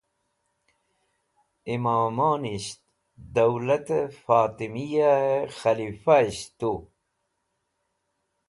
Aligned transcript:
Imomonisht 1.73 2.79
Dawlat 3.35 3.87
e 3.99 4.01
Fatimiyah 4.23 5.19
e 5.33 5.37
Khalifahisht 5.59 6.47
Tu 6.59 6.73